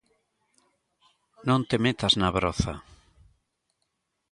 Non 1.47 1.61
te 1.69 1.77
metas 1.85 2.13
na 2.21 2.29
broza 2.37 2.73